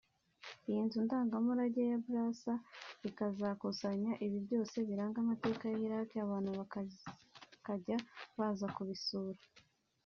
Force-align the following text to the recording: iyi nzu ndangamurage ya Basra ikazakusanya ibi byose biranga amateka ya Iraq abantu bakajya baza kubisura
iyi 0.69 0.79
nzu 0.85 0.99
ndangamurage 1.05 1.81
ya 1.91 1.99
Basra 2.07 2.55
ikazakusanya 3.09 4.11
ibi 4.25 4.37
byose 4.45 4.75
biranga 4.87 5.17
amateka 5.23 5.63
ya 5.71 5.79
Iraq 5.87 6.09
abantu 6.25 6.49
bakajya 6.59 7.97
baza 8.37 8.67
kubisura 8.75 9.41